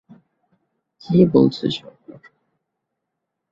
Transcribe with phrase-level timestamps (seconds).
[1.01, 2.19] কী বলছে সরকার?